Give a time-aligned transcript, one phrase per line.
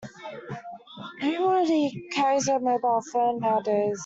[1.21, 3.99] Everybody carries a mobile phone nowadays